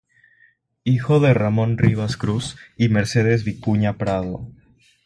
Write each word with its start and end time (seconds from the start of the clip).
Hijo 0.83 1.19
de 1.19 1.31
"Ramón 1.35 1.77
Rivas 1.77 2.17
Cruz" 2.17 2.57
y 2.75 2.89
"Mercedes 2.89 3.43
Vicuña 3.43 3.99
Prado". 3.99 4.49